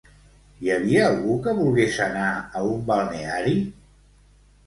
Hi 0.61 0.69
havia 0.75 1.01
algú 1.09 1.33
que 1.47 1.51
volgués 1.59 1.99
anar 2.07 2.29
a 2.59 2.63
un 2.69 2.81
balneari? 2.87 3.55